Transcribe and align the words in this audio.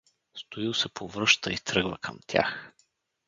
Стоил 0.37 0.73
се 0.73 0.89
повръща 0.93 1.53
и 1.53 1.57
тръгва 1.57 1.97
към 1.97 2.19
тях. 2.27 2.73